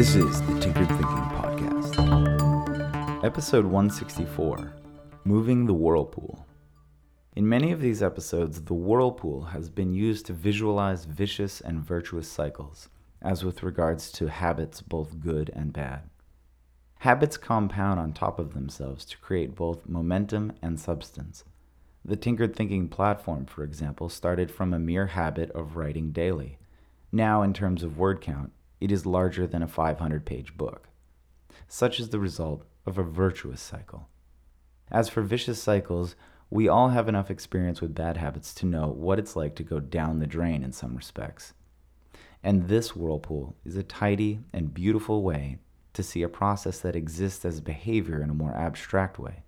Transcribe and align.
This 0.00 0.14
is 0.14 0.40
the 0.40 0.58
Tinkered 0.58 0.88
Thinking 0.88 1.28
Podcast. 1.36 1.92
Episode 3.22 3.66
164 3.66 4.72
Moving 5.24 5.66
the 5.66 5.74
Whirlpool. 5.74 6.46
In 7.36 7.46
many 7.46 7.70
of 7.70 7.82
these 7.82 8.02
episodes, 8.02 8.62
the 8.62 8.72
whirlpool 8.72 9.42
has 9.42 9.68
been 9.68 9.92
used 9.92 10.24
to 10.24 10.32
visualize 10.32 11.04
vicious 11.04 11.60
and 11.60 11.84
virtuous 11.84 12.26
cycles, 12.26 12.88
as 13.20 13.44
with 13.44 13.62
regards 13.62 14.10
to 14.12 14.28
habits 14.28 14.80
both 14.80 15.20
good 15.20 15.50
and 15.54 15.70
bad. 15.70 16.08
Habits 17.00 17.36
compound 17.36 18.00
on 18.00 18.14
top 18.14 18.38
of 18.38 18.54
themselves 18.54 19.04
to 19.04 19.18
create 19.18 19.54
both 19.54 19.86
momentum 19.86 20.54
and 20.62 20.80
substance. 20.80 21.44
The 22.06 22.16
Tinkered 22.16 22.56
Thinking 22.56 22.88
platform, 22.88 23.44
for 23.44 23.64
example, 23.64 24.08
started 24.08 24.50
from 24.50 24.72
a 24.72 24.78
mere 24.78 25.08
habit 25.08 25.50
of 25.50 25.76
writing 25.76 26.10
daily. 26.10 26.56
Now, 27.12 27.42
in 27.42 27.52
terms 27.52 27.82
of 27.82 27.98
word 27.98 28.22
count, 28.22 28.52
it 28.80 28.90
is 28.90 29.06
larger 29.06 29.46
than 29.46 29.62
a 29.62 29.68
500 29.68 30.24
page 30.24 30.56
book. 30.56 30.88
Such 31.68 32.00
is 32.00 32.08
the 32.08 32.18
result 32.18 32.64
of 32.86 32.98
a 32.98 33.02
virtuous 33.02 33.60
cycle. 33.60 34.08
As 34.90 35.08
for 35.08 35.22
vicious 35.22 35.62
cycles, 35.62 36.16
we 36.50 36.68
all 36.68 36.88
have 36.88 37.08
enough 37.08 37.30
experience 37.30 37.80
with 37.80 37.94
bad 37.94 38.16
habits 38.16 38.52
to 38.54 38.66
know 38.66 38.88
what 38.88 39.18
it's 39.18 39.36
like 39.36 39.54
to 39.56 39.62
go 39.62 39.78
down 39.78 40.18
the 40.18 40.26
drain 40.26 40.64
in 40.64 40.72
some 40.72 40.96
respects. 40.96 41.52
And 42.42 42.68
this 42.68 42.96
whirlpool 42.96 43.54
is 43.64 43.76
a 43.76 43.82
tidy 43.82 44.40
and 44.52 44.74
beautiful 44.74 45.22
way 45.22 45.58
to 45.92 46.02
see 46.02 46.22
a 46.22 46.28
process 46.28 46.80
that 46.80 46.96
exists 46.96 47.44
as 47.44 47.60
behavior 47.60 48.22
in 48.22 48.30
a 48.30 48.34
more 48.34 48.56
abstract 48.56 49.18
way. 49.18 49.42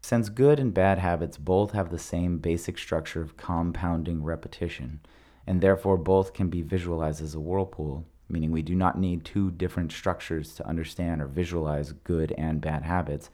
Since 0.00 0.28
good 0.28 0.58
and 0.58 0.72
bad 0.72 0.98
habits 0.98 1.36
both 1.36 1.72
have 1.72 1.90
the 1.90 1.98
same 1.98 2.38
basic 2.38 2.78
structure 2.78 3.20
of 3.20 3.36
compounding 3.36 4.22
repetition, 4.22 5.00
and 5.46 5.60
therefore 5.60 5.96
both 5.96 6.32
can 6.32 6.48
be 6.48 6.62
visualized 6.62 7.22
as 7.22 7.34
a 7.34 7.40
whirlpool, 7.40 8.06
meaning 8.28 8.50
we 8.50 8.62
do 8.62 8.74
not 8.74 8.98
need 8.98 9.24
two 9.24 9.50
different 9.50 9.92
structures 9.92 10.54
to 10.54 10.66
understand 10.66 11.22
or 11.22 11.26
visualize 11.26 11.92
good 11.92 12.32
and 12.32 12.60
bad 12.60 12.82
habits, 12.82 13.30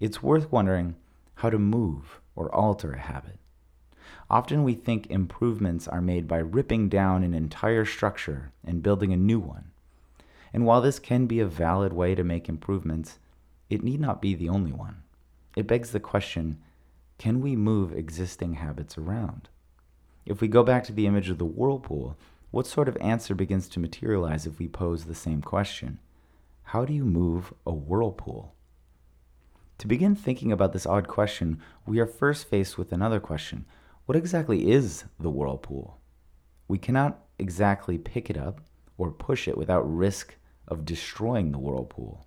it's 0.00 0.22
worth 0.22 0.52
wondering 0.52 0.94
how 1.36 1.50
to 1.50 1.58
move 1.58 2.20
or 2.36 2.54
alter 2.54 2.92
a 2.92 2.98
habit. 2.98 3.38
Often 4.30 4.62
we 4.64 4.74
think 4.74 5.06
improvements 5.06 5.88
are 5.88 6.00
made 6.00 6.28
by 6.28 6.38
ripping 6.38 6.88
down 6.88 7.22
an 7.22 7.34
entire 7.34 7.84
structure 7.84 8.52
and 8.64 8.82
building 8.82 9.12
a 9.12 9.16
new 9.16 9.38
one. 9.38 9.70
And 10.52 10.64
while 10.64 10.80
this 10.80 10.98
can 10.98 11.26
be 11.26 11.40
a 11.40 11.46
valid 11.46 11.92
way 11.92 12.14
to 12.14 12.24
make 12.24 12.48
improvements, 12.48 13.18
it 13.70 13.82
need 13.82 14.00
not 14.00 14.22
be 14.22 14.34
the 14.34 14.48
only 14.48 14.72
one. 14.72 15.02
It 15.56 15.66
begs 15.66 15.92
the 15.92 16.00
question 16.00 16.58
can 17.18 17.40
we 17.40 17.56
move 17.56 17.92
existing 17.92 18.54
habits 18.54 18.96
around? 18.96 19.48
If 20.24 20.40
we 20.40 20.46
go 20.46 20.62
back 20.62 20.84
to 20.84 20.92
the 20.92 21.06
image 21.06 21.30
of 21.30 21.38
the 21.38 21.44
whirlpool, 21.44 22.16
what 22.50 22.66
sort 22.66 22.88
of 22.88 22.96
answer 22.98 23.34
begins 23.34 23.68
to 23.68 23.80
materialize 23.80 24.46
if 24.46 24.58
we 24.58 24.68
pose 24.68 25.04
the 25.04 25.14
same 25.14 25.42
question? 25.42 25.98
How 26.62 26.84
do 26.84 26.94
you 26.94 27.04
move 27.04 27.52
a 27.66 27.72
whirlpool? 27.72 28.54
To 29.78 29.86
begin 29.86 30.14
thinking 30.14 30.50
about 30.50 30.72
this 30.72 30.86
odd 30.86 31.08
question, 31.08 31.60
we 31.86 32.00
are 32.00 32.06
first 32.06 32.48
faced 32.48 32.78
with 32.78 32.90
another 32.90 33.20
question 33.20 33.66
What 34.06 34.16
exactly 34.16 34.70
is 34.70 35.04
the 35.20 35.30
whirlpool? 35.30 35.98
We 36.68 36.78
cannot 36.78 37.20
exactly 37.38 37.98
pick 37.98 38.30
it 38.30 38.38
up 38.38 38.62
or 38.96 39.10
push 39.10 39.46
it 39.46 39.58
without 39.58 39.82
risk 39.82 40.36
of 40.66 40.84
destroying 40.84 41.52
the 41.52 41.58
whirlpool. 41.58 42.26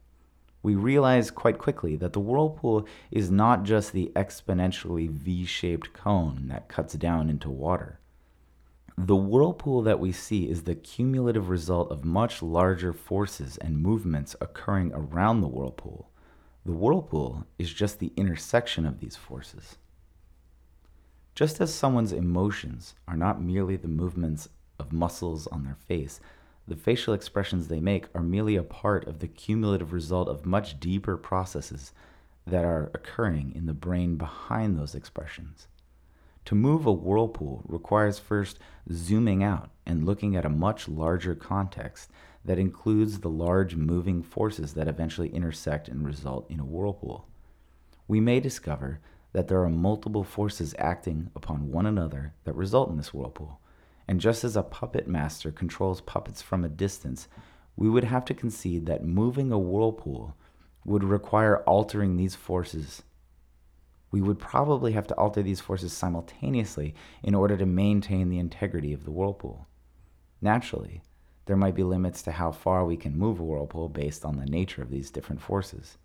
We 0.63 0.75
realize 0.75 1.31
quite 1.31 1.57
quickly 1.57 1.95
that 1.95 2.13
the 2.13 2.19
whirlpool 2.19 2.85
is 3.09 3.31
not 3.31 3.63
just 3.63 3.91
the 3.91 4.11
exponentially 4.15 5.09
V 5.09 5.45
shaped 5.45 5.93
cone 5.93 6.47
that 6.49 6.69
cuts 6.69 6.93
down 6.93 7.29
into 7.29 7.49
water. 7.49 8.00
The 8.97 9.15
whirlpool 9.15 9.81
that 9.83 9.99
we 9.99 10.11
see 10.11 10.49
is 10.49 10.63
the 10.63 10.75
cumulative 10.75 11.49
result 11.49 11.91
of 11.91 12.03
much 12.03 12.43
larger 12.43 12.93
forces 12.93 13.57
and 13.57 13.77
movements 13.77 14.35
occurring 14.41 14.91
around 14.93 15.41
the 15.41 15.47
whirlpool. 15.47 16.09
The 16.65 16.73
whirlpool 16.73 17.47
is 17.57 17.73
just 17.73 17.99
the 17.99 18.11
intersection 18.15 18.85
of 18.85 18.99
these 18.99 19.15
forces. 19.15 19.77
Just 21.33 21.61
as 21.61 21.73
someone's 21.73 22.11
emotions 22.11 22.93
are 23.07 23.15
not 23.15 23.41
merely 23.41 23.77
the 23.77 23.87
movements 23.87 24.49
of 24.77 24.91
muscles 24.91 25.47
on 25.47 25.63
their 25.63 25.77
face, 25.87 26.19
the 26.67 26.75
facial 26.75 27.13
expressions 27.13 27.67
they 27.67 27.79
make 27.79 28.07
are 28.13 28.21
merely 28.21 28.55
a 28.55 28.63
part 28.63 29.07
of 29.07 29.19
the 29.19 29.27
cumulative 29.27 29.93
result 29.93 30.27
of 30.27 30.45
much 30.45 30.79
deeper 30.79 31.17
processes 31.17 31.93
that 32.45 32.65
are 32.65 32.91
occurring 32.93 33.53
in 33.55 33.65
the 33.65 33.73
brain 33.73 34.15
behind 34.15 34.77
those 34.77 34.93
expressions. 34.93 35.67
To 36.45 36.55
move 36.55 36.85
a 36.85 36.91
whirlpool 36.91 37.63
requires 37.67 38.19
first 38.19 38.59
zooming 38.91 39.43
out 39.43 39.69
and 39.85 40.05
looking 40.05 40.35
at 40.35 40.45
a 40.45 40.49
much 40.49 40.87
larger 40.87 41.35
context 41.35 42.09
that 42.43 42.59
includes 42.59 43.19
the 43.19 43.29
large 43.29 43.75
moving 43.75 44.23
forces 44.23 44.73
that 44.73 44.87
eventually 44.87 45.29
intersect 45.29 45.87
and 45.87 46.05
result 46.05 46.49
in 46.49 46.59
a 46.59 46.65
whirlpool. 46.65 47.27
We 48.07 48.19
may 48.19 48.39
discover 48.39 48.99
that 49.33 49.47
there 49.47 49.63
are 49.63 49.69
multiple 49.69 50.23
forces 50.23 50.75
acting 50.77 51.29
upon 51.35 51.71
one 51.71 51.85
another 51.85 52.33
that 52.43 52.55
result 52.55 52.89
in 52.89 52.97
this 52.97 53.13
whirlpool. 53.13 53.59
And 54.07 54.19
just 54.19 54.43
as 54.43 54.57
a 54.57 54.63
puppet 54.63 55.07
master 55.07 55.51
controls 55.51 56.01
puppets 56.01 56.41
from 56.41 56.65
a 56.65 56.69
distance, 56.69 57.27
we 57.77 57.89
would 57.89 58.03
have 58.03 58.25
to 58.25 58.33
concede 58.33 58.85
that 58.87 59.05
moving 59.05 59.51
a 59.51 59.59
whirlpool 59.59 60.35
would 60.83 61.03
require 61.03 61.59
altering 61.59 62.17
these 62.17 62.35
forces 62.35 63.03
we 64.11 64.21
would 64.21 64.37
probably 64.37 64.91
have 64.91 65.07
to 65.07 65.15
alter 65.15 65.41
these 65.41 65.61
forces 65.61 65.93
simultaneously 65.93 66.93
in 67.23 67.33
order 67.33 67.57
to 67.57 67.65
maintain 67.65 68.29
the 68.29 68.39
integrity 68.39 68.93
of 68.93 69.05
the 69.05 69.11
whirlpool. 69.11 69.67
Naturally, 70.41 71.01
there 71.45 71.55
might 71.55 71.75
be 71.75 71.83
limits 71.83 72.21
to 72.23 72.31
how 72.31 72.51
far 72.51 72.85
we 72.85 72.97
can 72.97 73.17
move 73.17 73.39
a 73.39 73.43
whirlpool 73.43 73.89
based 73.89 74.25
on 74.25 74.37
the 74.37 74.45
nature 74.45 74.81
of 74.81 74.89
these 74.89 75.11
different 75.11 75.41
forces. 75.41 75.97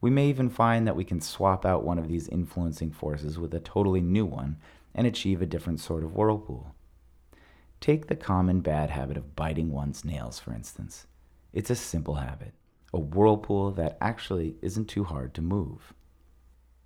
We 0.00 0.10
may 0.10 0.28
even 0.28 0.50
find 0.50 0.86
that 0.86 0.96
we 0.96 1.04
can 1.04 1.20
swap 1.20 1.64
out 1.64 1.84
one 1.84 1.98
of 1.98 2.08
these 2.08 2.28
influencing 2.28 2.90
forces 2.90 3.38
with 3.38 3.54
a 3.54 3.60
totally 3.60 4.00
new 4.00 4.26
one 4.26 4.58
and 4.94 5.06
achieve 5.06 5.40
a 5.40 5.46
different 5.46 5.80
sort 5.80 6.04
of 6.04 6.14
whirlpool. 6.14 6.74
Take 7.80 8.06
the 8.06 8.16
common 8.16 8.60
bad 8.60 8.90
habit 8.90 9.16
of 9.16 9.36
biting 9.36 9.70
one's 9.70 10.04
nails, 10.04 10.38
for 10.38 10.52
instance. 10.52 11.06
It's 11.52 11.70
a 11.70 11.76
simple 11.76 12.16
habit, 12.16 12.52
a 12.92 12.98
whirlpool 12.98 13.70
that 13.72 13.96
actually 14.00 14.56
isn't 14.60 14.86
too 14.86 15.04
hard 15.04 15.34
to 15.34 15.42
move. 15.42 15.94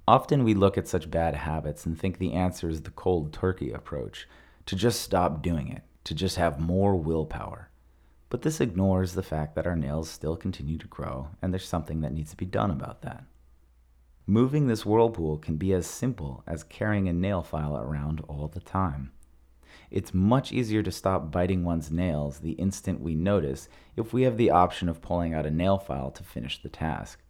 Often 0.08 0.44
we 0.44 0.54
look 0.54 0.78
at 0.78 0.88
such 0.88 1.10
bad 1.10 1.34
habits 1.34 1.84
and 1.84 1.98
think 1.98 2.16
the 2.16 2.32
answer 2.32 2.70
is 2.70 2.80
the 2.80 2.90
cold 2.90 3.30
turkey 3.30 3.72
approach 3.72 4.26
to 4.64 4.74
just 4.74 5.02
stop 5.02 5.42
doing 5.42 5.68
it, 5.68 5.82
to 6.04 6.14
just 6.14 6.36
have 6.36 6.58
more 6.58 6.96
willpower. 6.96 7.68
But 8.30 8.40
this 8.40 8.58
ignores 8.58 9.12
the 9.12 9.22
fact 9.22 9.54
that 9.54 9.66
our 9.66 9.76
nails 9.76 10.08
still 10.08 10.34
continue 10.34 10.78
to 10.78 10.86
grow 10.86 11.28
and 11.42 11.52
there's 11.52 11.68
something 11.68 12.00
that 12.00 12.14
needs 12.14 12.30
to 12.30 12.38
be 12.38 12.46
done 12.46 12.70
about 12.70 13.02
that. 13.02 13.24
Moving 14.26 14.66
this 14.66 14.86
whirlpool 14.86 15.36
can 15.36 15.56
be 15.58 15.74
as 15.74 15.86
simple 15.86 16.42
as 16.46 16.64
carrying 16.64 17.06
a 17.06 17.12
nail 17.12 17.42
file 17.42 17.76
around 17.76 18.22
all 18.28 18.48
the 18.48 18.60
time. 18.60 19.12
It's 19.90 20.14
much 20.14 20.52
easier 20.52 20.82
to 20.84 20.90
stop 20.90 21.30
biting 21.30 21.64
one's 21.64 21.90
nails 21.90 22.38
the 22.38 22.52
instant 22.52 23.02
we 23.02 23.14
notice 23.14 23.68
if 23.94 24.14
we 24.14 24.22
have 24.22 24.38
the 24.38 24.52
option 24.52 24.88
of 24.88 25.02
pulling 25.02 25.34
out 25.34 25.44
a 25.44 25.50
nail 25.50 25.76
file 25.76 26.10
to 26.12 26.24
finish 26.24 26.62
the 26.62 26.70
task. 26.70 27.20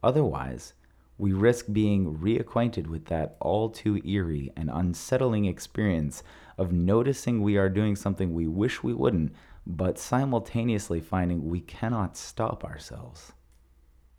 Otherwise, 0.00 0.74
we 1.16 1.32
risk 1.32 1.66
being 1.72 2.16
reacquainted 2.18 2.86
with 2.86 3.06
that 3.06 3.36
all 3.40 3.70
too 3.70 4.00
eerie 4.04 4.52
and 4.56 4.70
unsettling 4.72 5.44
experience 5.44 6.22
of 6.58 6.72
noticing 6.72 7.40
we 7.40 7.56
are 7.56 7.68
doing 7.68 7.94
something 7.94 8.34
we 8.34 8.46
wish 8.46 8.82
we 8.82 8.92
wouldn't, 8.92 9.32
but 9.66 9.98
simultaneously 9.98 11.00
finding 11.00 11.48
we 11.48 11.60
cannot 11.60 12.16
stop 12.16 12.64
ourselves. 12.64 13.32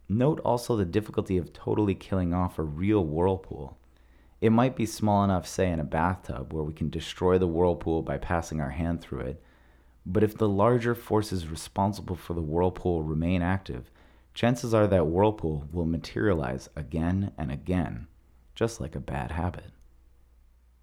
Note 0.08 0.40
also 0.42 0.76
the 0.76 0.86
difficulty 0.86 1.38
of 1.38 1.52
totally 1.52 1.96
killing 1.96 2.34
off 2.34 2.60
a 2.60 2.64
real 2.64 3.04
whirlpool. 3.04 3.78
It 4.40 4.52
might 4.52 4.76
be 4.76 4.86
small 4.86 5.24
enough, 5.24 5.48
say, 5.48 5.72
in 5.72 5.80
a 5.80 5.84
bathtub, 5.84 6.54
where 6.54 6.64
we 6.64 6.74
can 6.74 6.90
destroy 6.90 7.38
the 7.38 7.48
whirlpool 7.48 8.04
by 8.04 8.18
passing 8.18 8.62
our 8.62 8.70
hand 8.70 9.02
through 9.02 9.22
it, 9.22 9.42
but 10.06 10.24
if 10.24 10.38
the 10.38 10.48
larger 10.48 10.94
forces 10.94 11.48
responsible 11.48 12.16
for 12.16 12.34
the 12.34 12.42
whirlpool 12.42 13.02
remain 13.02 13.42
active, 13.42 13.90
chances 14.36 14.74
are 14.74 14.86
that 14.86 15.08
whirlpool 15.08 15.68
will 15.72 15.86
materialize 15.86 16.70
again 16.76 17.32
and 17.38 17.52
again, 17.52 18.06
just 18.54 18.82
like 18.82 18.96
a 18.96 19.00
bad 19.00 19.32
habit. 19.32 19.72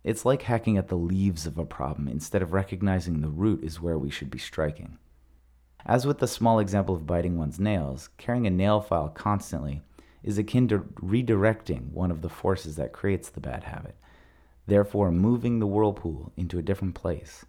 It's 0.02 0.24
like 0.24 0.42
hacking 0.42 0.78
at 0.78 0.88
the 0.88 0.96
leaves 0.96 1.46
of 1.46 1.58
a 1.58 1.64
problem 1.64 2.08
instead 2.08 2.42
of 2.42 2.54
recognizing 2.54 3.20
the 3.20 3.28
root 3.28 3.62
is 3.62 3.80
where 3.80 3.98
we 3.98 4.10
should 4.10 4.30
be 4.30 4.38
striking. 4.38 4.98
As 5.84 6.06
with 6.06 6.18
the 6.18 6.26
small 6.26 6.58
example 6.58 6.94
of 6.94 7.06
biting 7.06 7.36
one's 7.36 7.60
nails, 7.60 8.08
carrying 8.16 8.46
a 8.46 8.50
nail 8.50 8.80
file 8.80 9.10
constantly 9.10 9.82
is 10.22 10.38
akin 10.38 10.66
to 10.68 10.78
redirecting 10.78 11.92
one 11.92 12.10
of 12.10 12.22
the 12.22 12.28
forces 12.28 12.76
that 12.76 12.92
creates 12.92 13.28
the 13.28 13.40
bad 13.40 13.64
habit, 13.64 13.96
therefore, 14.66 15.10
moving 15.10 15.58
the 15.58 15.66
whirlpool 15.66 16.32
into 16.36 16.58
a 16.58 16.62
different 16.62 16.94
place, 16.94 17.44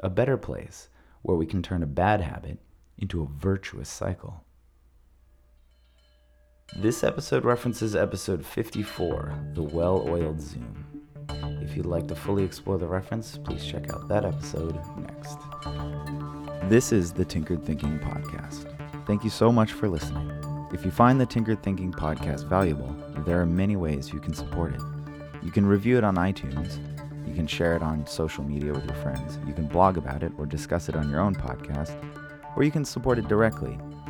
a 0.00 0.08
better 0.08 0.36
place 0.36 0.88
where 1.22 1.36
we 1.36 1.46
can 1.46 1.62
turn 1.62 1.82
a 1.82 1.86
bad 1.86 2.20
habit 2.20 2.58
into 2.96 3.22
a 3.22 3.40
virtuous 3.40 3.88
cycle. 3.88 4.44
This 6.76 7.02
episode 7.02 7.44
references 7.44 7.96
episode 7.96 8.44
54, 8.44 9.34
The 9.54 9.62
Well 9.62 10.06
Oiled 10.06 10.40
Zoom. 10.40 10.84
If 11.62 11.76
you'd 11.76 11.86
like 11.86 12.06
to 12.08 12.14
fully 12.14 12.44
explore 12.44 12.78
the 12.78 12.86
reference, 12.86 13.38
please 13.38 13.64
check 13.64 13.92
out 13.92 14.06
that 14.08 14.24
episode 14.24 14.78
next. 14.98 15.38
This 16.68 16.92
is 16.92 17.12
the 17.12 17.24
Tinkered 17.24 17.64
Thinking 17.64 17.98
Podcast. 17.98 18.72
Thank 19.06 19.24
you 19.24 19.30
so 19.30 19.50
much 19.50 19.72
for 19.72 19.88
listening. 19.88 20.30
If 20.72 20.84
you 20.84 20.90
find 20.90 21.20
the 21.20 21.26
Tinkered 21.26 21.62
Thinking 21.62 21.90
podcast 21.90 22.46
valuable, 22.46 22.94
there 23.24 23.40
are 23.40 23.46
many 23.46 23.74
ways 23.74 24.12
you 24.12 24.20
can 24.20 24.34
support 24.34 24.74
it. 24.74 24.82
You 25.42 25.50
can 25.50 25.66
review 25.66 25.96
it 25.96 26.04
on 26.04 26.16
iTunes, 26.16 26.78
you 27.26 27.34
can 27.34 27.46
share 27.46 27.74
it 27.74 27.82
on 27.82 28.06
social 28.06 28.44
media 28.44 28.72
with 28.72 28.84
your 28.84 28.96
friends, 28.96 29.38
you 29.46 29.54
can 29.54 29.66
blog 29.66 29.96
about 29.96 30.22
it 30.22 30.32
or 30.38 30.46
discuss 30.46 30.88
it 30.88 30.96
on 30.96 31.10
your 31.10 31.20
own 31.20 31.34
podcast, 31.34 31.96
or 32.56 32.62
you 32.62 32.70
can 32.70 32.84
support 32.84 33.18
it 33.18 33.26
directly, 33.26 33.78